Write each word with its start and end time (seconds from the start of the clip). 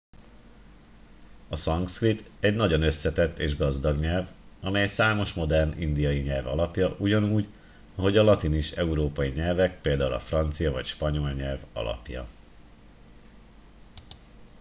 a 1.49 1.55
szanszkrit 1.55 2.31
egy 2.39 2.55
nagyon 2.55 2.81
összetett 2.81 3.39
és 3.39 3.55
gazdag 3.57 3.99
nyelv 3.99 4.29
amely 4.61 4.87
számos 4.87 5.33
modern 5.33 5.81
indiai 5.81 6.19
nyelv 6.19 6.47
alapja 6.47 6.95
ugyanúgy 6.99 7.47
ahogy 7.95 8.17
a 8.17 8.23
latin 8.23 8.53
is 8.53 8.71
európai 8.71 9.29
nyelvek 9.29 9.81
például 9.81 10.13
a 10.13 10.19
francia 10.19 10.71
vagy 10.71 10.85
spanyol 10.85 11.31
nyelv 11.31 11.65
alapja 11.73 12.25